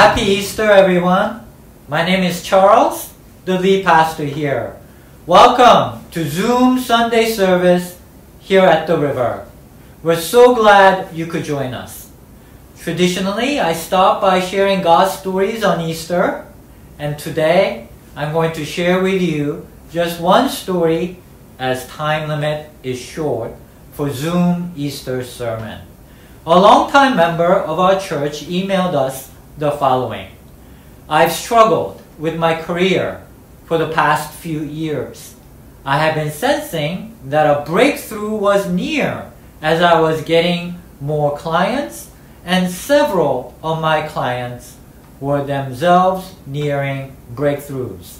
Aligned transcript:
Happy 0.00 0.22
Easter, 0.22 0.64
everyone. 0.64 1.44
My 1.86 2.02
name 2.02 2.24
is 2.24 2.42
Charles, 2.42 3.12
the 3.44 3.60
lead 3.60 3.84
pastor 3.84 4.24
here. 4.24 4.80
Welcome 5.26 6.08
to 6.12 6.24
Zoom 6.24 6.78
Sunday 6.78 7.30
service 7.30 8.00
here 8.40 8.64
at 8.64 8.86
the 8.86 8.96
river. 8.96 9.46
We're 10.02 10.16
so 10.16 10.54
glad 10.54 11.14
you 11.14 11.26
could 11.26 11.44
join 11.44 11.74
us. 11.74 12.10
Traditionally, 12.78 13.60
I 13.60 13.74
start 13.74 14.22
by 14.22 14.40
sharing 14.40 14.80
God's 14.80 15.20
stories 15.20 15.62
on 15.62 15.82
Easter, 15.82 16.48
and 16.98 17.18
today 17.18 17.88
I'm 18.16 18.32
going 18.32 18.54
to 18.54 18.64
share 18.64 19.02
with 19.02 19.20
you 19.20 19.68
just 19.92 20.18
one 20.18 20.48
story 20.48 21.18
as 21.58 21.86
time 21.88 22.26
limit 22.26 22.70
is 22.82 22.98
short 22.98 23.52
for 23.92 24.08
Zoom 24.08 24.72
Easter 24.74 25.22
sermon. 25.22 25.84
A 26.46 26.58
longtime 26.58 27.18
member 27.18 27.52
of 27.52 27.78
our 27.78 28.00
church 28.00 28.48
emailed 28.48 28.94
us 28.94 29.30
the 29.58 29.70
following. 29.72 30.28
I've 31.08 31.32
struggled 31.32 32.02
with 32.18 32.36
my 32.36 32.60
career 32.60 33.22
for 33.64 33.78
the 33.78 33.92
past 33.92 34.32
few 34.32 34.62
years. 34.62 35.34
I 35.84 35.98
have 35.98 36.14
been 36.14 36.30
sensing 36.30 37.16
that 37.24 37.46
a 37.46 37.64
breakthrough 37.64 38.34
was 38.36 38.68
near 38.68 39.30
as 39.62 39.82
I 39.82 40.00
was 40.00 40.22
getting 40.22 40.80
more 41.00 41.36
clients, 41.36 42.10
and 42.44 42.70
several 42.70 43.54
of 43.62 43.80
my 43.80 44.06
clients 44.06 44.76
were 45.20 45.44
themselves 45.44 46.34
nearing 46.46 47.16
breakthroughs. 47.34 48.18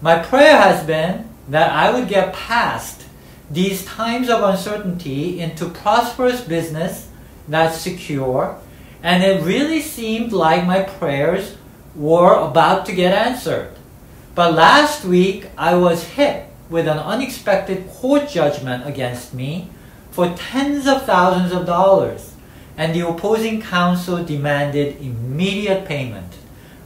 My 0.00 0.18
prayer 0.18 0.56
has 0.56 0.84
been 0.84 1.28
that 1.48 1.70
I 1.72 1.92
would 1.92 2.08
get 2.08 2.32
past 2.32 3.04
these 3.50 3.84
times 3.84 4.28
of 4.28 4.42
uncertainty 4.42 5.40
into 5.40 5.68
prosperous 5.68 6.40
business 6.40 7.08
that's 7.48 7.78
secure, 7.78 8.58
and 9.02 9.22
it 9.22 9.42
really 9.42 9.80
seemed 9.80 10.32
like 10.32 10.64
my 10.64 10.82
prayers 10.82 11.56
were 11.94 12.34
about 12.34 12.86
to 12.86 12.94
get 12.94 13.12
answered. 13.12 13.72
But 14.34 14.54
last 14.54 15.04
week 15.04 15.46
I 15.58 15.74
was 15.74 16.04
hit 16.04 16.46
with 16.70 16.88
an 16.88 16.98
unexpected 16.98 17.88
court 17.90 18.28
judgment 18.28 18.86
against 18.86 19.34
me 19.34 19.68
for 20.10 20.34
tens 20.34 20.86
of 20.86 21.04
thousands 21.04 21.52
of 21.52 21.66
dollars, 21.66 22.34
and 22.76 22.94
the 22.94 23.06
opposing 23.06 23.60
counsel 23.60 24.24
demanded 24.24 25.00
immediate 25.00 25.84
payment. 25.84 26.32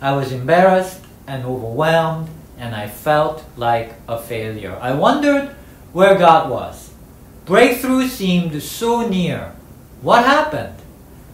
I 0.01 0.17
was 0.17 0.33
embarrassed 0.33 1.01
and 1.27 1.45
overwhelmed, 1.45 2.29
and 2.59 2.75
I 2.75 2.89
felt 2.89 3.45
like 3.57 3.95
a 4.09 4.19
failure. 4.19 4.77
I 4.81 4.95
wondered 4.95 5.55
where 5.93 6.19
God 6.19 6.51
was. 6.51 6.91
Breakthrough 7.45 8.09
seemed 8.09 8.61
so 8.63 9.09
near. 9.09 9.55
What 10.01 10.25
happened? 10.25 10.75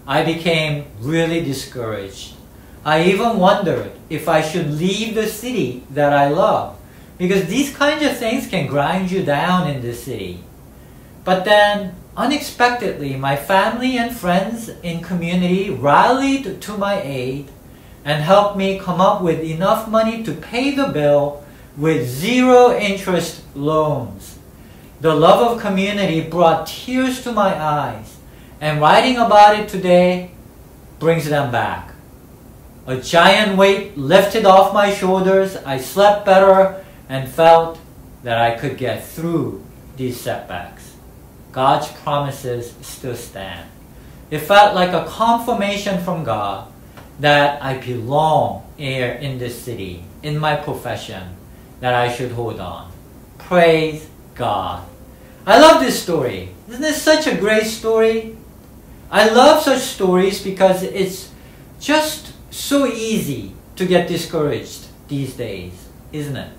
I 0.07 0.25
became 0.25 0.87
really 1.01 1.43
discouraged. 1.43 2.35
I 2.85 3.05
even 3.05 3.39
wondered 3.39 3.93
if 4.11 4.29
I 4.29 4.43
should 4.43 4.73
leave 4.73 5.15
the 5.15 5.29
city 5.29 5.85
that 5.91 6.13
I 6.13 6.29
love 6.29 6.77
because 7.19 7.47
these 7.47 7.75
kinds 7.75 8.05
of 8.05 8.17
things 8.17 8.49
can 8.49 8.67
grind 8.67 9.11
you 9.11 9.23
down 9.23 9.71
in 9.71 9.81
the 9.81 9.95
city. 9.95 10.43
But 11.25 11.45
then, 11.45 11.95
unexpectedly, 12.17 13.15
my 13.17 13.37
family 13.37 13.97
and 13.97 14.17
friends 14.17 14.69
in 14.83 15.03
community 15.03 15.71
rallied 15.71 16.61
to 16.61 16.77
my 16.77 17.01
aid 17.01 17.49
and 18.05 18.25
helped 18.25 18.57
me 18.57 18.81
come 18.81 19.01
up 19.01 19.23
with 19.23 19.41
enough 19.41 19.89
money 19.89 20.25
to 20.25 20.33
pay 20.33 20.75
the 20.75 20.89
bill 20.89 21.45
with 21.77 22.09
zero 22.09 22.77
interest 22.77 23.43
loans. 23.55 24.39
The 25.01 25.15
love 25.15 25.53
of 25.53 25.63
community 25.63 26.21
brought 26.21 26.67
tears 26.67 27.23
to 27.23 27.33
my 27.33 27.55
eyes, 27.57 28.12
and 28.63 28.81
writing 28.81 29.17
about 29.17 29.59
it 29.59 29.69
today 29.69 30.31
brings 31.01 31.29
them 31.29 31.51
back. 31.51 31.93
A 32.87 32.97
giant 32.97 33.59
weight 33.59 33.99
lifted 33.99 34.47
off 34.47 34.73
my 34.73 34.95
shoulders. 34.95 35.57
I 35.57 35.79
slept 35.79 36.25
better 36.25 36.85
and 37.09 37.29
felt 37.29 37.81
that 38.23 38.39
I 38.39 38.57
could 38.57 38.79
get 38.79 39.05
through 39.05 39.65
these 39.97 40.19
setbacks. 40.19 40.95
God's 41.51 41.89
promises 41.89 42.73
still 42.83 43.17
stand. 43.17 43.69
It 44.31 44.39
felt 44.39 44.77
like 44.77 44.93
a 44.93 45.11
confirmation 45.11 46.03
from 46.05 46.23
God 46.23 46.73
that 47.19 47.61
I 47.61 47.79
belong 47.79 48.65
here 48.77 49.11
in 49.11 49.39
this 49.39 49.61
city, 49.61 50.05
in 50.23 50.39
my 50.39 50.55
profession, 50.55 51.37
that 51.81 51.95
I 51.95 52.13
should 52.13 52.31
hold 52.31 52.61
on. 52.61 52.93
Praise 53.39 54.09
God. 54.37 54.87
I 55.45 55.59
love 55.59 55.81
this 55.81 56.01
story. 56.01 56.55
Isn't 56.69 56.81
this 56.81 57.03
such 57.03 57.27
a 57.27 57.37
great 57.37 57.67
story? 57.67 58.37
I 59.13 59.29
love 59.29 59.63
such 59.63 59.83
stories 59.83 60.43
because 60.43 60.83
it's 60.83 61.31
just 61.79 62.33
so 62.51 62.87
easy 62.87 63.53
to 63.77 63.85
get 63.85 64.09
discouraged 64.09 64.87
these 65.09 65.35
days, 65.35 65.75
isn't 66.13 66.37
it? 66.37 66.51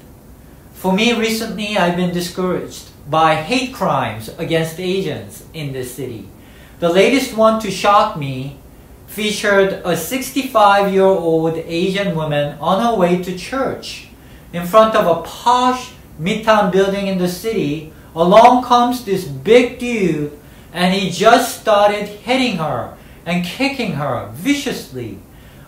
For 0.73 0.93
me, 0.93 1.17
recently 1.19 1.79
I've 1.79 1.95
been 1.95 2.13
discouraged 2.13 2.89
by 3.09 3.33
hate 3.33 3.73
crimes 3.73 4.29
against 4.37 4.79
Asians 4.79 5.45
in 5.55 5.73
this 5.73 5.95
city. 5.95 6.29
The 6.77 6.89
latest 6.89 7.35
one 7.35 7.59
to 7.61 7.71
shock 7.71 8.17
me 8.17 8.59
featured 9.07 9.81
a 9.83 9.97
65 9.97 10.93
year 10.93 11.05
old 11.05 11.55
Asian 11.57 12.15
woman 12.15 12.55
on 12.59 12.83
her 12.83 12.95
way 12.95 13.23
to 13.23 13.35
church. 13.35 14.09
In 14.53 14.67
front 14.67 14.93
of 14.93 15.07
a 15.07 15.23
posh 15.23 15.93
midtown 16.21 16.71
building 16.71 17.07
in 17.07 17.17
the 17.17 17.29
city, 17.29 17.91
along 18.15 18.63
comes 18.63 19.05
this 19.05 19.25
big 19.25 19.79
dude 19.79 20.37
and 20.73 20.93
he 20.93 21.09
just 21.11 21.61
started 21.61 22.07
hitting 22.07 22.57
her 22.57 22.97
and 23.25 23.45
kicking 23.45 23.93
her 23.93 24.31
viciously 24.33 25.19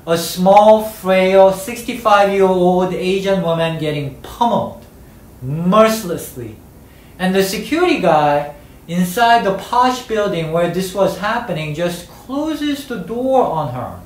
a 0.08 0.18
small, 0.18 0.84
frail, 0.84 1.52
65 1.52 2.32
year 2.32 2.44
old 2.44 2.94
Asian 2.94 3.42
woman 3.42 3.80
getting 3.80 4.22
pummeled 4.22 4.86
mercilessly. 5.42 6.58
And 7.18 7.34
the 7.34 7.44
security 7.44 8.00
guy 8.00 8.56
inside 8.88 9.44
the 9.44 9.58
posh 9.58 10.04
building 10.08 10.52
where 10.52 10.70
this 10.72 10.94
was 10.94 11.18
happening 11.18 11.74
just 11.74 12.08
closes 12.10 12.88
the 12.88 12.98
door 12.98 13.44
on 13.44 13.74
her. 13.74 14.00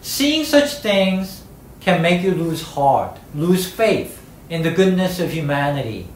Seeing 0.00 0.44
such 0.44 0.74
things 0.74 1.42
can 1.80 2.00
make 2.00 2.22
you 2.22 2.32
lose 2.32 2.62
heart, 2.62 3.18
lose 3.34 3.70
faith 3.70 4.24
in 4.48 4.62
the 4.62 4.70
goodness 4.70 5.20
of 5.20 5.32
humanity. 5.32 6.06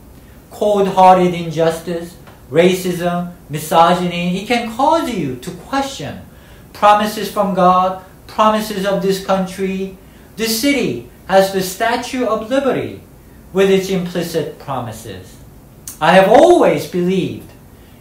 Cold 0.50 0.88
hearted 0.88 1.34
injustice, 1.34 2.16
racism, 2.52 3.32
misogyny, 3.48 4.42
it 4.42 4.46
can 4.46 4.76
cause 4.76 5.10
you 5.10 5.36
to 5.36 5.50
question 5.50 6.20
promises 6.74 7.32
from 7.32 7.54
God 7.54 8.04
promises 8.26 8.86
of 8.86 9.02
this 9.02 9.24
country, 9.24 9.96
this 10.36 10.60
city 10.60 11.08
has 11.28 11.52
the 11.52 11.62
Statue 11.62 12.26
of 12.26 12.50
Liberty 12.50 13.00
with 13.52 13.70
its 13.70 13.88
implicit 13.88 14.58
promises. 14.58 15.36
I 16.00 16.12
have 16.12 16.28
always 16.28 16.86
believed 16.86 17.50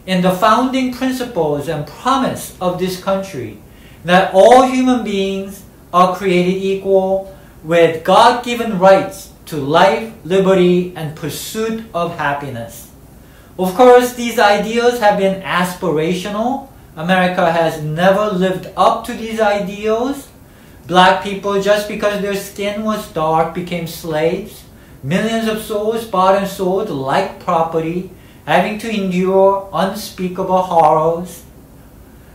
in 0.06 0.22
the 0.22 0.32
founding 0.32 0.92
principles 0.92 1.68
and 1.68 1.86
promise 1.86 2.56
of 2.60 2.78
this 2.78 3.02
country 3.02 3.58
that 4.04 4.34
all 4.34 4.66
human 4.66 5.04
beings 5.04 5.62
are 5.92 6.16
created 6.16 6.62
equal 6.62 7.34
with 7.62 8.04
God 8.04 8.44
given 8.44 8.78
rights 8.78 9.32
to 9.46 9.56
life, 9.56 10.12
liberty, 10.24 10.94
and 10.96 11.14
pursuit 11.14 11.84
of 11.94 12.16
happiness. 12.18 12.91
Of 13.58 13.74
course, 13.74 14.14
these 14.14 14.38
ideals 14.38 14.98
have 15.00 15.18
been 15.18 15.42
aspirational 15.42 16.68
America 16.94 17.50
has 17.50 17.82
never 17.82 18.26
lived 18.26 18.68
up 18.76 19.04
to 19.06 19.14
these 19.14 19.40
ideals. 19.40 20.28
Black 20.86 21.24
people, 21.24 21.62
just 21.62 21.88
because 21.88 22.20
their 22.20 22.36
skin 22.36 22.84
was 22.84 23.10
dark, 23.12 23.54
became 23.54 23.86
slaves. 23.86 24.64
Millions 25.02 25.48
of 25.48 25.62
souls 25.62 26.04
bought 26.04 26.36
and 26.36 26.46
sold 26.46 26.90
like 26.90 27.40
property, 27.40 28.10
having 28.44 28.78
to 28.78 28.90
endure 28.90 29.70
unspeakable 29.72 30.62
horrors. 30.62 31.44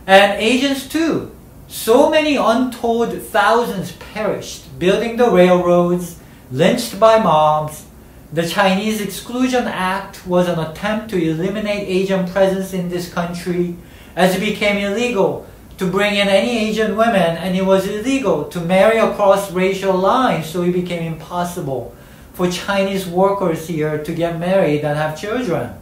And 0.06 0.40
Asians 0.40 0.88
too. 0.88 1.30
So 1.68 2.10
many 2.10 2.34
untold 2.34 3.22
thousands 3.22 3.92
perished 3.92 4.76
building 4.78 5.18
the 5.18 5.30
railroads, 5.30 6.18
lynched 6.50 6.98
by 6.98 7.20
mobs. 7.20 7.84
The 8.30 8.46
Chinese 8.46 9.00
Exclusion 9.00 9.66
Act 9.66 10.26
was 10.26 10.48
an 10.48 10.58
attempt 10.58 11.08
to 11.10 11.16
eliminate 11.16 11.88
Asian 11.88 12.28
presence 12.28 12.74
in 12.74 12.90
this 12.90 13.10
country 13.10 13.74
as 14.14 14.36
it 14.36 14.40
became 14.40 14.76
illegal 14.76 15.46
to 15.78 15.86
bring 15.86 16.16
in 16.16 16.28
any 16.28 16.58
Asian 16.68 16.94
women 16.94 17.38
and 17.38 17.56
it 17.56 17.64
was 17.64 17.86
illegal 17.86 18.44
to 18.50 18.60
marry 18.60 18.98
across 18.98 19.50
racial 19.50 19.96
lines 19.96 20.46
so 20.46 20.62
it 20.62 20.72
became 20.72 21.14
impossible 21.14 21.96
for 22.34 22.50
Chinese 22.50 23.06
workers 23.06 23.66
here 23.66 23.96
to 24.04 24.12
get 24.12 24.38
married 24.38 24.84
and 24.84 24.98
have 24.98 25.18
children. 25.18 25.72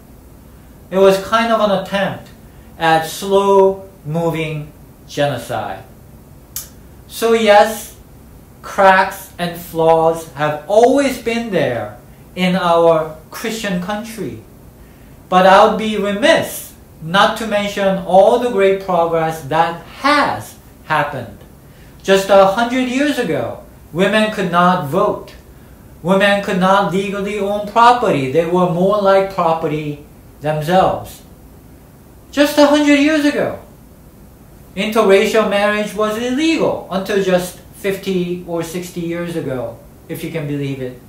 It 0.90 0.98
was 0.98 1.20
kind 1.26 1.52
of 1.52 1.60
an 1.60 1.82
attempt 1.82 2.28
at 2.78 3.06
slow 3.06 3.88
moving 4.04 4.72
genocide. 5.08 5.82
So 7.08 7.32
yes, 7.32 7.96
cracks 8.62 9.32
and 9.37 9.60
flaws 9.60 10.32
have 10.34 10.64
always 10.69 11.20
been 11.20 11.50
there 11.50 11.95
in 12.37 12.55
our 12.55 13.17
Christian 13.31 13.83
country. 13.83 14.43
But 15.29 15.47
I 15.47 15.67
would 15.67 15.79
be 15.79 15.97
remiss 15.97 16.75
not 17.03 17.37
to 17.38 17.47
mention 17.47 17.99
all 18.06 18.38
the 18.38 18.50
great 18.50 18.85
progress 18.85 19.43
that 19.44 19.83
has 20.00 20.56
happened. 20.85 21.38
Just 22.03 22.31
a 22.31 22.47
hundred 22.47 22.88
years 22.88 23.19
ago, 23.19 23.65
women 23.93 24.31
could 24.33 24.53
not 24.53 24.87
vote. 24.88 25.35
Women 26.03 26.44
could 26.44 26.61
not 26.61 26.93
legally 26.93 27.38
own 27.38 27.67
property. 27.69 28.31
They 28.31 28.47
were 28.47 28.71
more 28.71 29.00
like 29.03 29.35
property 29.35 30.06
themselves. 30.41 31.23
Just 32.31 32.59
a 32.59 32.67
hundred 32.67 33.00
years 33.00 33.25
ago, 33.25 33.59
interracial 34.77 35.49
marriage 35.49 35.94
was 35.94 36.19
illegal 36.19 36.87
until 36.91 37.23
just 37.23 37.59
50 37.77 38.44
or 38.47 38.62
60 38.62 39.00
years 39.00 39.37
ago, 39.37 39.79
if 40.09 40.23
you 40.23 40.31
can 40.31 40.47
believe 40.47 40.81
it. 40.81 41.00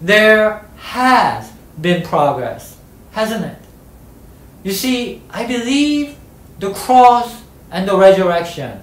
There 0.00 0.66
has 0.76 1.52
been 1.80 2.02
progress, 2.02 2.76
hasn't 3.12 3.44
it? 3.44 3.58
You 4.62 4.72
see, 4.72 5.22
I 5.30 5.46
believe 5.46 6.16
the 6.58 6.72
cross 6.72 7.42
and 7.70 7.88
the 7.88 7.96
resurrection 7.96 8.80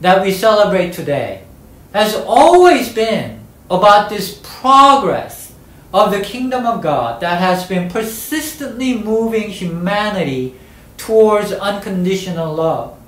that 0.00 0.22
we 0.22 0.32
celebrate 0.32 0.92
today 0.92 1.44
has 1.92 2.14
always 2.14 2.92
been 2.92 3.40
about 3.70 4.10
this 4.10 4.40
progress 4.42 5.54
of 5.94 6.10
the 6.10 6.20
kingdom 6.20 6.66
of 6.66 6.82
God 6.82 7.20
that 7.22 7.40
has 7.40 7.66
been 7.66 7.88
persistently 7.88 8.98
moving 8.98 9.48
humanity 9.48 10.54
towards 10.96 11.52
unconditional 11.52 12.54
love, 12.54 12.98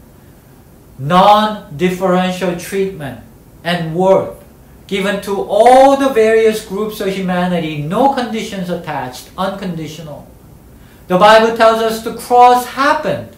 non 0.98 1.76
differential 1.76 2.56
treatment, 2.56 3.20
and 3.64 3.94
worth 3.94 4.37
given 4.88 5.20
to 5.20 5.42
all 5.42 5.96
the 5.96 6.08
various 6.08 6.64
groups 6.64 7.00
of 7.00 7.08
humanity, 7.14 7.82
no 7.82 8.14
conditions 8.14 8.70
attached, 8.70 9.30
unconditional. 9.36 10.26
The 11.06 11.18
Bible 11.18 11.56
tells 11.56 11.80
us 11.80 12.02
the 12.02 12.16
cross 12.16 12.66
happened 12.66 13.36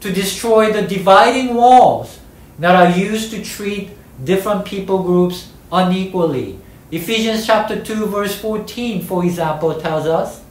to 0.00 0.12
destroy 0.12 0.72
the 0.72 0.82
dividing 0.82 1.54
walls 1.54 2.20
that 2.58 2.76
are 2.76 2.96
used 2.96 3.30
to 3.32 3.42
treat 3.42 3.90
different 4.24 4.66
people 4.66 5.02
groups 5.02 5.50
unequally. 5.72 6.58
Ephesians 6.90 7.46
chapter 7.46 7.82
2 7.82 8.06
verse 8.06 8.38
14 8.38 9.02
for 9.02 9.24
example 9.24 9.80
tells 9.80 10.06
us 10.06 10.42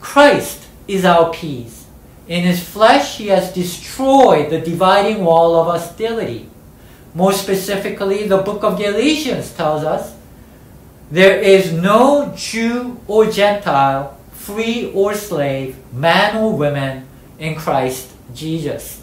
Christ 0.00 0.66
is 0.88 1.04
our 1.04 1.32
peace. 1.32 1.86
In 2.26 2.42
his 2.42 2.62
flesh 2.62 3.18
he 3.18 3.28
has 3.28 3.52
destroyed 3.52 4.50
the 4.50 4.60
dividing 4.60 5.24
wall 5.24 5.54
of 5.54 5.66
hostility. 5.66 6.48
More 7.14 7.32
specifically, 7.32 8.26
the 8.26 8.38
book 8.38 8.64
of 8.64 8.78
Galatians 8.78 9.52
tells 9.52 9.84
us 9.84 10.14
there 11.10 11.38
is 11.38 11.72
no 11.72 12.32
Jew 12.34 12.98
or 13.06 13.26
Gentile, 13.26 14.16
free 14.32 14.90
or 14.94 15.14
slave, 15.14 15.76
man 15.92 16.36
or 16.36 16.56
woman 16.56 17.06
in 17.38 17.54
Christ 17.54 18.10
Jesus. 18.34 19.02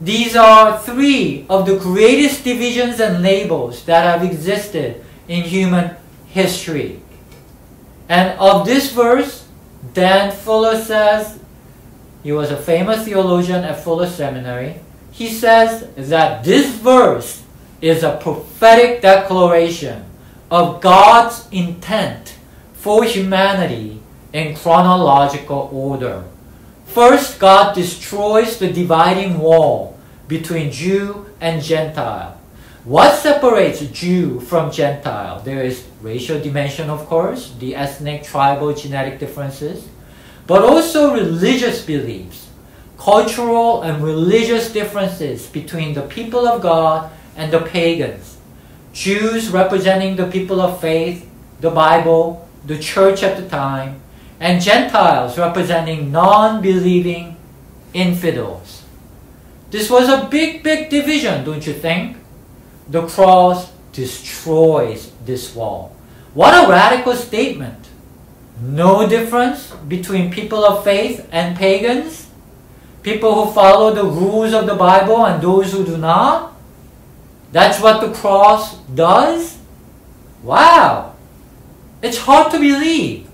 These 0.00 0.34
are 0.34 0.80
three 0.80 1.46
of 1.48 1.66
the 1.66 1.78
greatest 1.78 2.44
divisions 2.44 2.98
and 2.98 3.22
labels 3.22 3.84
that 3.84 4.02
have 4.02 4.24
existed 4.24 5.04
in 5.28 5.44
human 5.44 5.94
history. 6.26 7.00
And 8.08 8.36
of 8.40 8.66
this 8.66 8.90
verse, 8.90 9.46
Dan 9.94 10.32
Fuller 10.32 10.80
says, 10.80 11.38
he 12.22 12.32
was 12.32 12.50
a 12.50 12.56
famous 12.56 13.04
theologian 13.04 13.64
at 13.64 13.82
Fuller 13.82 14.08
Seminary, 14.08 14.80
he 15.12 15.28
says 15.28 15.88
that 15.96 16.42
this 16.42 16.74
verse 16.76 17.42
is 17.80 18.02
a 18.02 18.16
prophetic 18.16 19.02
declaration 19.02 20.04
of 20.50 20.80
God's 20.80 21.46
intent 21.52 22.36
for 22.72 23.04
humanity 23.04 24.00
in 24.32 24.56
chronological 24.56 25.68
order. 25.72 26.24
First, 26.86 27.38
God 27.38 27.74
destroys 27.74 28.58
the 28.58 28.72
dividing 28.72 29.38
wall 29.38 29.98
between 30.28 30.70
Jew 30.70 31.26
and 31.40 31.62
Gentile. 31.62 32.38
What 32.84 33.14
separates 33.14 33.80
Jew 33.80 34.40
from 34.40 34.72
Gentile? 34.72 35.40
There 35.40 35.62
is 35.62 35.86
racial 36.00 36.40
dimension, 36.40 36.90
of 36.90 37.06
course, 37.06 37.54
the 37.58 37.76
ethnic, 37.76 38.24
tribal, 38.24 38.74
genetic 38.74 39.20
differences, 39.20 39.86
but 40.46 40.62
also 40.62 41.14
religious 41.14 41.84
beliefs, 41.84 42.48
cultural 43.02 43.82
and 43.82 44.00
religious 44.00 44.70
differences 44.70 45.46
between 45.48 45.92
the 45.92 46.02
people 46.02 46.46
of 46.46 46.62
God 46.62 47.10
and 47.34 47.52
the 47.52 47.58
pagans. 47.58 48.38
Jews 48.92 49.50
representing 49.50 50.14
the 50.14 50.30
people 50.30 50.60
of 50.60 50.80
faith, 50.80 51.28
the 51.58 51.70
Bible, 51.70 52.48
the 52.64 52.78
church 52.78 53.24
at 53.24 53.36
the 53.36 53.48
time, 53.48 54.00
and 54.38 54.62
Gentiles 54.62 55.36
representing 55.36 56.12
non 56.12 56.62
believing 56.62 57.36
infidels. 57.92 58.84
This 59.72 59.90
was 59.90 60.08
a 60.08 60.28
big, 60.28 60.62
big 60.62 60.88
division, 60.88 61.44
don't 61.44 61.66
you 61.66 61.72
think? 61.72 62.18
The 62.88 63.08
cross 63.08 63.72
destroys 63.92 65.10
this 65.24 65.56
wall. 65.56 65.96
What 66.34 66.54
a 66.54 66.70
radical 66.70 67.14
statement! 67.14 67.88
No 68.60 69.08
difference 69.08 69.72
between 69.88 70.30
people 70.30 70.64
of 70.64 70.84
faith 70.84 71.26
and 71.32 71.56
pagans? 71.56 72.28
People 73.02 73.34
who 73.34 73.52
follow 73.52 73.92
the 73.92 74.04
rules 74.04 74.52
of 74.52 74.66
the 74.66 74.74
Bible 74.74 75.26
and 75.26 75.42
those 75.42 75.72
who 75.72 75.84
do 75.84 75.96
not? 75.96 76.54
That's 77.50 77.80
what 77.80 78.00
the 78.00 78.12
cross 78.14 78.78
does? 78.94 79.58
Wow! 80.42 81.14
It's 82.00 82.18
hard 82.18 82.50
to 82.52 82.58
believe. 82.58 83.28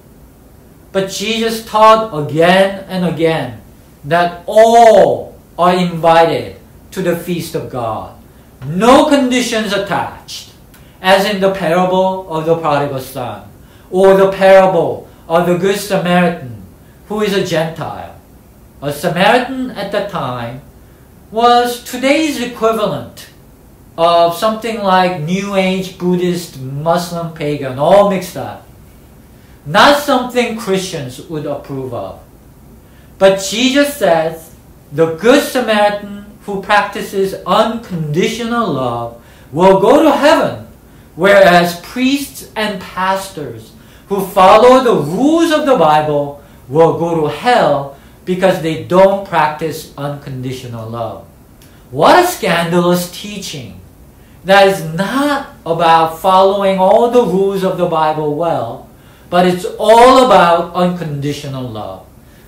But 0.93 1.11
Jesus 1.11 1.65
taught 1.65 2.17
again 2.17 2.85
and 2.89 3.05
again 3.05 3.61
that 4.05 4.43
all 4.47 5.39
are 5.59 5.75
invited 5.75 6.57
to 6.93 7.03
the 7.03 7.17
feast 7.17 7.55
of 7.55 7.71
God. 7.71 8.17
No 8.67 9.07
conditions 9.09 9.73
attached, 9.73 10.53
as 11.01 11.27
in 11.27 11.41
the 11.41 11.55
parable 11.55 12.27
of 12.33 12.47
the 12.47 12.57
prodigal 12.57 13.01
son, 13.01 13.49
or 13.91 14.17
the 14.17 14.33
parable 14.33 15.09
of 15.29 15.47
the 15.47 15.57
Good 15.57 15.79
Samaritan, 15.79 16.63
who 17.07 17.21
is 17.21 17.35
a 17.35 17.45
Gentile. 17.45 18.18
A 18.81 18.93
Samaritan 18.93 19.73
at 19.73 19.91
that 19.91 20.09
time 20.09 20.63
was 21.33 21.83
today's 21.83 22.41
equivalent 22.41 23.29
of 23.97 24.37
something 24.37 24.81
like 24.85 25.21
New 25.21 25.57
Age 25.57 25.99
Buddhist, 25.99 26.61
Muslim, 26.61 27.35
pagan, 27.35 27.81
all 27.81 28.09
mixed 28.09 28.37
up. 28.37 28.69
Not 29.67 29.99
something 29.99 30.57
Christians 30.57 31.21
would 31.23 31.45
approve 31.45 31.93
of. 31.93 32.21
But 33.19 33.43
Jesus 33.43 33.95
says 33.97 34.55
the 34.93 35.17
Good 35.17 35.43
Samaritan 35.43 36.27
who 36.47 36.63
practices 36.63 37.35
unconditional 37.45 38.73
love 38.73 39.21
will 39.51 39.81
go 39.81 40.05
to 40.05 40.13
heaven, 40.13 40.69
whereas 41.17 41.81
priests 41.81 42.53
and 42.55 42.81
pastors 42.81 43.73
who 44.09 44.25
follow 44.25 44.85
the 44.85 45.03
rules 45.03 45.51
of 45.51 45.67
the 45.67 45.77
Bible 45.77 46.43
will 46.69 46.97
go 46.97 47.23
to 47.23 47.37
hell 47.37 47.98
because 48.29 48.61
they 48.61 48.85
don't 48.85 49.27
practice 49.27 49.95
unconditional 49.97 50.87
love. 50.87 51.25
What 51.91 52.23
a 52.23 52.27
scandalous 52.27 53.11
teaching! 53.11 53.81
That 54.45 54.69
is 54.69 54.85
not 54.85 55.57
about 55.65 56.19
following 56.19 56.79
all 56.79 57.11
the 57.11 57.25
rules 57.25 57.65
of 57.65 57.79
the 57.79 57.87
Bible 57.87 58.35
well, 58.35 58.87
but 59.31 59.47
it's 59.47 59.65
all 59.79 60.27
about 60.27 60.75
unconditional 60.75 61.67
love, 61.71 62.05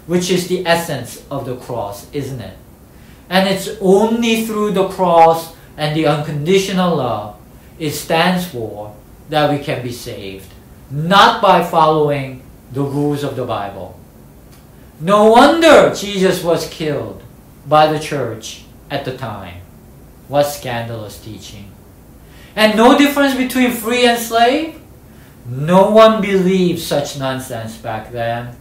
which 0.06 0.30
is 0.30 0.48
the 0.48 0.66
essence 0.66 1.24
of 1.30 1.46
the 1.46 1.56
cross, 1.56 2.12
isn't 2.12 2.40
it? 2.40 2.58
And 3.30 3.48
it's 3.48 3.70
only 3.80 4.44
through 4.44 4.72
the 4.72 4.88
cross 4.88 5.56
and 5.78 5.96
the 5.96 6.06
unconditional 6.06 6.96
love 6.96 7.36
it 7.78 7.92
stands 7.92 8.46
for 8.46 8.94
that 9.30 9.50
we 9.50 9.64
can 9.64 9.82
be 9.82 9.92
saved, 9.92 10.52
not 10.90 11.40
by 11.40 11.64
following 11.64 12.42
the 12.70 12.82
rules 12.82 13.24
of 13.24 13.34
the 13.34 13.46
Bible. 13.46 13.99
No 15.00 15.30
wonder 15.30 15.94
Jesus 15.94 16.44
was 16.44 16.68
killed 16.68 17.22
by 17.66 17.90
the 17.90 17.98
church 17.98 18.64
at 18.90 19.06
the 19.06 19.16
time. 19.16 19.62
What 20.28 20.44
scandalous 20.44 21.18
teaching. 21.18 21.70
And 22.54 22.76
no 22.76 22.98
difference 22.98 23.34
between 23.34 23.70
free 23.70 24.06
and 24.06 24.18
slave? 24.18 24.78
No 25.46 25.90
one 25.90 26.20
believed 26.20 26.80
such 26.80 27.18
nonsense 27.18 27.78
back 27.78 28.12
then. 28.12 28.54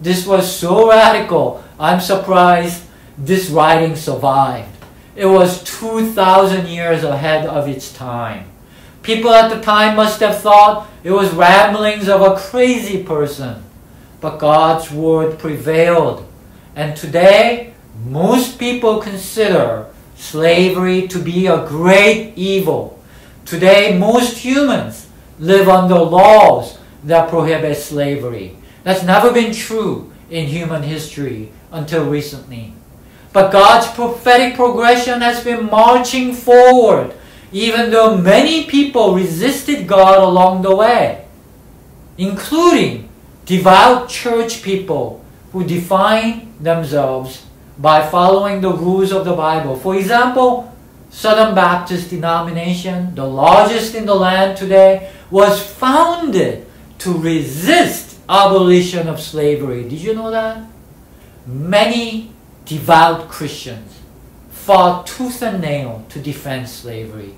This 0.00 0.26
was 0.26 0.54
so 0.54 0.90
radical. 0.90 1.64
I'm 1.80 2.00
surprised 2.00 2.84
this 3.16 3.48
writing 3.48 3.96
survived. 3.96 4.76
It 5.14 5.26
was 5.26 5.64
2,000 5.64 6.68
years 6.68 7.04
ahead 7.04 7.46
of 7.46 7.68
its 7.68 7.90
time. 7.90 8.50
People 9.02 9.32
at 9.32 9.48
the 9.48 9.62
time 9.62 9.96
must 9.96 10.20
have 10.20 10.42
thought 10.42 10.88
it 11.02 11.12
was 11.12 11.32
ramblings 11.32 12.06
of 12.06 12.20
a 12.20 12.36
crazy 12.36 13.02
person. 13.02 13.62
But 14.26 14.38
God's 14.38 14.90
word 14.90 15.38
prevailed. 15.38 16.26
And 16.74 16.96
today, 16.96 17.74
most 18.04 18.58
people 18.58 18.98
consider 18.98 19.86
slavery 20.16 21.06
to 21.06 21.20
be 21.20 21.46
a 21.46 21.64
great 21.64 22.32
evil. 22.34 22.98
Today, 23.44 23.96
most 23.96 24.38
humans 24.38 25.06
live 25.38 25.68
under 25.68 25.94
laws 25.94 26.76
that 27.04 27.30
prohibit 27.30 27.76
slavery. 27.76 28.56
That's 28.82 29.04
never 29.04 29.32
been 29.32 29.54
true 29.54 30.10
in 30.28 30.46
human 30.46 30.82
history 30.82 31.52
until 31.70 32.10
recently. 32.10 32.72
But 33.32 33.52
God's 33.52 33.86
prophetic 33.94 34.56
progression 34.56 35.20
has 35.20 35.44
been 35.44 35.66
marching 35.66 36.34
forward 36.34 37.14
even 37.52 37.92
though 37.92 38.16
many 38.16 38.64
people 38.64 39.14
resisted 39.14 39.86
God 39.86 40.18
along 40.18 40.62
the 40.62 40.74
way, 40.74 41.26
including 42.18 43.05
devout 43.46 44.08
church 44.08 44.62
people 44.62 45.24
who 45.52 45.64
define 45.64 46.52
themselves 46.60 47.46
by 47.78 48.06
following 48.06 48.60
the 48.60 48.72
rules 48.72 49.12
of 49.12 49.24
the 49.24 49.32
Bible. 49.32 49.76
For 49.76 49.96
example, 49.96 50.72
Southern 51.10 51.54
Baptist 51.54 52.10
denomination, 52.10 53.14
the 53.14 53.24
largest 53.24 53.94
in 53.94 54.04
the 54.04 54.14
land 54.14 54.56
today, 54.56 55.12
was 55.30 55.64
founded 55.64 56.66
to 56.98 57.16
resist 57.16 58.18
abolition 58.28 59.08
of 59.08 59.20
slavery. 59.20 59.88
Did 59.88 60.00
you 60.00 60.14
know 60.14 60.30
that? 60.30 60.66
Many 61.46 62.32
devout 62.64 63.28
Christians 63.28 64.00
fought 64.50 65.06
tooth 65.06 65.42
and 65.42 65.60
nail 65.60 66.04
to 66.08 66.18
defend 66.18 66.68
slavery. 66.68 67.34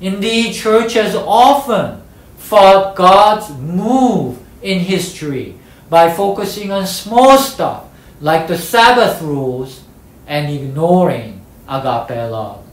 Indeed, 0.00 0.54
church 0.54 0.94
has 0.94 1.14
often 1.14 2.02
fought 2.36 2.96
God's 2.96 3.50
move 3.50 4.43
in 4.64 4.80
history 4.80 5.54
by 5.90 6.12
focusing 6.12 6.72
on 6.72 6.86
small 6.86 7.38
stuff 7.38 7.84
like 8.20 8.48
the 8.48 8.58
Sabbath 8.58 9.20
rules 9.22 9.84
and 10.26 10.50
ignoring 10.52 11.40
agape 11.68 12.30
love. 12.30 12.64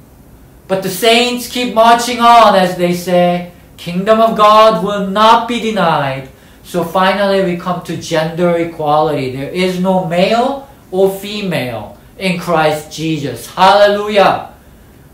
But 0.68 0.84
the 0.84 0.90
saints 0.90 1.48
keep 1.48 1.74
marching 1.76 2.20
on 2.20 2.56
as 2.56 2.78
they 2.78 2.94
say, 2.94 3.52
kingdom 3.76 4.22
of 4.22 4.38
God 4.38 4.84
will 4.84 5.08
not 5.08 5.48
be 5.48 5.60
denied. 5.60 6.30
So 6.64 6.84
finally 6.84 7.44
we 7.44 7.58
come 7.58 7.84
to 7.84 7.98
gender 7.98 8.56
equality. 8.58 9.36
There 9.36 9.52
is 9.52 9.80
no 9.80 10.06
male 10.06 10.70
or 10.90 11.12
female 11.12 12.00
in 12.18 12.40
Christ 12.40 12.92
Jesus. 12.92 13.48
Hallelujah. 13.48 14.54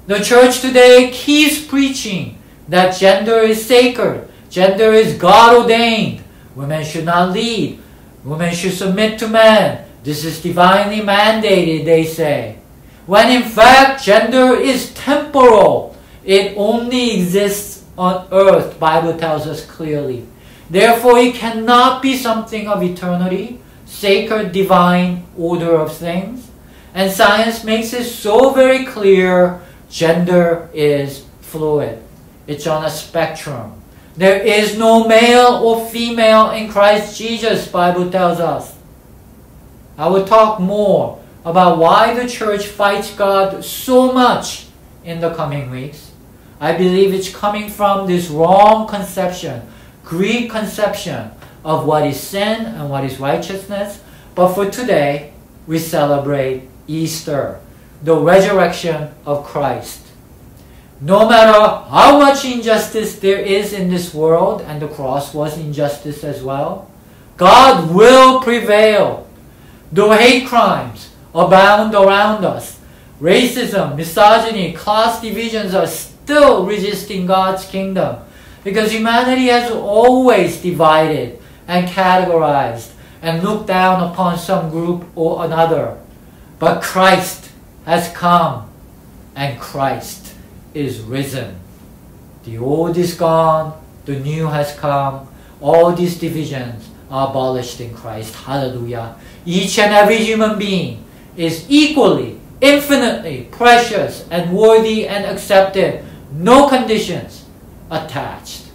The 0.06 0.20
church 0.20 0.62
today 0.62 1.10
keeps 1.12 1.66
preaching 1.66 2.38
that 2.68 2.98
gender 2.98 3.40
is 3.40 3.66
sacred. 3.66 4.30
Gender 4.50 4.94
is 4.94 5.18
God 5.18 5.58
ordained. 5.58 6.24
Women 6.58 6.84
should 6.84 7.06
not 7.06 7.34
lead. 7.34 7.78
Women 8.24 8.52
should 8.52 8.74
submit 8.74 9.20
to 9.20 9.28
men. 9.28 9.86
This 10.02 10.26
is 10.26 10.42
divinely 10.42 11.06
mandated, 11.06 11.86
they 11.86 12.04
say. 12.04 12.58
When 13.06 13.30
in 13.30 13.44
fact, 13.48 14.04
gender 14.04 14.56
is 14.58 14.92
temporal. 14.96 15.96
It 16.26 16.58
only 16.58 17.22
exists 17.22 17.86
on 17.96 18.28
earth, 18.32 18.80
Bible 18.80 19.16
tells 19.20 19.46
us 19.46 19.66
clearly. 19.70 20.26
Therefore, 20.68 21.20
it 21.20 21.36
cannot 21.36 22.02
be 22.02 22.18
something 22.18 22.68
of 22.68 22.82
eternity, 22.82 23.62
sacred, 23.86 24.52
divine 24.52 25.26
order 25.38 25.78
of 25.78 25.96
things. 25.96 26.50
And 26.96 27.12
science 27.12 27.64
makes 27.64 27.94
it 27.94 28.06
so 28.06 28.50
very 28.50 28.84
clear 28.84 29.62
gender 29.92 30.70
is 30.74 31.24
fluid. 31.42 32.02
It's 32.48 32.66
on 32.66 32.84
a 32.84 32.90
spectrum. 32.90 33.77
There 34.18 34.42
is 34.42 34.76
no 34.76 35.08
male 35.08 35.62
or 35.62 35.86
female 35.90 36.50
in 36.50 36.70
Christ 36.70 37.20
Jesus, 37.20 37.68
Bible 37.68 38.10
tells 38.10 38.40
us. 38.40 38.76
I 39.96 40.10
will 40.10 40.26
talk 40.26 40.60
more 40.60 41.22
about 41.46 41.78
why 41.78 42.16
the 42.16 42.28
church 42.28 42.66
fights 42.66 43.14
God 43.14 43.64
so 43.64 44.12
much 44.12 44.68
in 45.06 45.22
the 45.22 45.36
coming 45.36 45.70
weeks. 45.70 46.12
I 46.60 46.74
believe 46.74 47.14
it's 47.14 47.30
coming 47.30 47.70
from 47.70 48.08
this 48.08 48.30
wrong 48.30 48.88
conception, 48.88 49.62
Greek 50.04 50.50
conception 50.50 51.30
of 51.64 51.86
what 51.86 52.08
is 52.08 52.20
sin 52.20 52.66
and 52.66 52.90
what 52.90 53.04
is 53.04 53.20
righteousness. 53.20 54.02
But 54.34 54.56
for 54.56 54.68
today, 54.68 55.34
we 55.68 55.78
celebrate 55.78 56.64
Easter, 56.88 57.60
the 58.02 58.18
resurrection 58.18 59.14
of 59.28 59.46
Christ. 59.46 60.07
No 61.00 61.30
matter 61.30 61.86
how 61.90 62.18
much 62.18 62.44
injustice 62.44 63.20
there 63.20 63.40
is 63.40 63.72
in 63.72 63.90
this 63.90 64.14
world, 64.14 64.62
and 64.62 64.82
the 64.82 64.88
cross 64.88 65.34
was 65.34 65.58
injustice 65.58 66.24
as 66.24 66.42
well, 66.42 66.90
God 67.38 67.94
will 67.94 68.42
prevail. 68.42 69.28
Though 69.92 70.14
hate 70.14 70.48
crimes 70.48 71.12
abound 71.36 71.94
around 71.94 72.44
us, 72.44 72.80
racism, 73.22 73.96
misogyny, 73.96 74.74
class 74.74 75.22
divisions 75.22 75.76
are 75.76 75.86
still 75.86 76.66
resisting 76.66 77.28
God's 77.28 77.66
kingdom 77.66 78.18
because 78.64 78.92
humanity 78.92 79.48
has 79.48 79.72
always 79.72 80.60
divided 80.62 81.40
and 81.68 81.88
categorized 81.88 82.92
and 83.22 83.44
looked 83.44 83.68
down 83.68 84.02
upon 84.12 84.38
some 84.38 84.72
group 84.72 85.06
or 85.16 85.46
another. 85.46 85.98
But 86.58 86.82
Christ 86.82 87.52
has 87.86 88.12
come 88.14 88.70
and 89.36 89.60
Christ 89.60 90.34
is 90.78 91.02
risen. 91.02 91.60
The 92.44 92.58
old 92.58 92.98
is 92.98 93.16
gone, 93.16 93.74
the 94.06 94.20
new 94.20 94.48
has 94.48 94.78
come. 94.78 95.28
All 95.60 95.92
these 95.92 96.18
divisions 96.18 96.90
are 97.10 97.30
abolished 97.30 97.82
in 97.82 97.94
Christ. 97.94 98.36
Hallelujah. 98.36 99.16
Each 99.46 99.80
and 99.80 99.94
every 99.94 100.18
human 100.18 100.60
being 100.60 101.04
is 101.36 101.66
equally, 101.68 102.40
infinitely 102.62 103.48
precious 103.52 104.26
and 104.30 104.56
worthy 104.56 105.08
and 105.08 105.26
accepted. 105.26 106.06
No 106.32 106.70
conditions 106.70 107.46
attached 107.90 108.68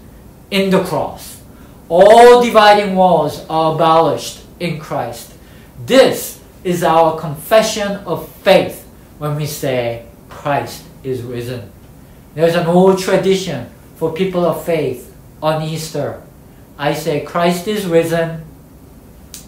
in 0.50 0.70
the 0.70 0.82
cross. 0.82 1.40
All 1.88 2.42
dividing 2.42 2.96
walls 2.96 3.44
are 3.48 3.74
abolished 3.74 4.44
in 4.58 4.80
Christ. 4.80 5.34
This 5.86 6.40
is 6.64 6.82
our 6.82 7.18
confession 7.18 7.92
of 8.06 8.28
faith 8.28 8.86
when 9.18 9.36
we 9.36 9.46
say 9.46 10.06
Christ 10.28 10.84
is 11.04 11.22
risen. 11.22 11.70
There's 12.34 12.54
an 12.54 12.66
old 12.66 12.98
tradition 12.98 13.70
for 13.96 14.12
people 14.12 14.44
of 14.44 14.64
faith 14.64 15.14
on 15.42 15.62
Easter. 15.62 16.22
I 16.78 16.94
say 16.94 17.20
Christ 17.20 17.68
is 17.68 17.86
risen, 17.86 18.44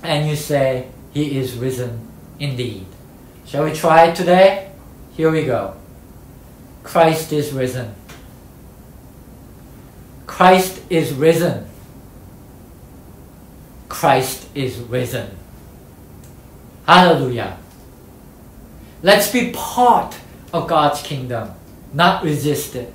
and 0.03 0.29
you 0.29 0.37
say 0.37 0.89
he 1.13 1.39
is 1.39 1.57
risen 1.57 2.09
indeed. 2.39 2.87
Shall 3.47 3.65
we 3.65 3.73
try 3.73 4.07
it 4.07 4.17
today? 4.17 4.71
Here 5.17 5.31
we 5.31 5.45
go. 5.45 5.77
Christ 6.83 7.33
is 7.33 7.53
risen. 7.53 7.95
Christ 10.27 10.83
is 10.91 11.13
risen. 11.13 11.67
Christ 13.89 14.49
is 14.55 14.79
risen. 14.79 15.31
Hallelujah. 16.87 17.59
Let's 19.03 19.31
be 19.31 19.53
part 19.53 20.17
of 20.53 20.67
God's 20.69 21.03
kingdom, 21.03 21.51
not 21.95 22.25
resist 22.25 22.75
it. 22.75 22.93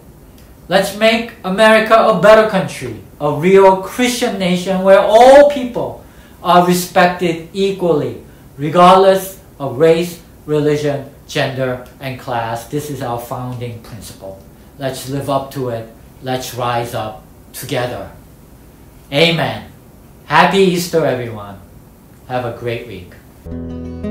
Let's 0.67 0.95
make 0.97 1.33
America 1.43 1.95
a 1.95 2.21
better 2.21 2.49
country, 2.49 3.01
a 3.19 3.33
real 3.33 3.81
Christian 3.81 4.37
nation 4.37 4.83
where 4.83 4.99
all 4.99 5.49
people 5.49 6.05
are 6.43 6.67
respected 6.67 7.49
equally, 7.53 8.21
regardless 8.57 9.39
of 9.57 9.79
race, 9.79 10.21
religion, 10.45 11.09
gender, 11.27 11.87
and 11.99 12.19
class. 12.19 12.67
This 12.67 12.89
is 12.89 13.01
our 13.01 13.19
founding 13.19 13.81
principle. 13.81 14.41
Let's 14.77 15.09
live 15.09 15.29
up 15.29 15.51
to 15.51 15.69
it. 15.69 15.89
Let's 16.21 16.53
rise 16.53 16.93
up 16.93 17.23
together. 17.53 18.11
Amen. 19.11 19.71
Happy 20.25 20.59
Easter, 20.59 21.05
everyone. 21.05 21.59
Have 22.27 22.45
a 22.45 22.57
great 22.57 22.85
week. 22.85 24.08